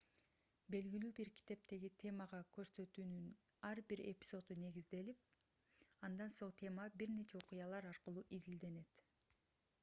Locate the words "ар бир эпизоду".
3.71-4.57